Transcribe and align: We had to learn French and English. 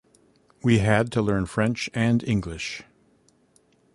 We 0.63 0.79
had 0.79 1.11
to 1.11 1.21
learn 1.21 1.45
French 1.45 1.87
and 1.93 2.23
English. 2.23 2.81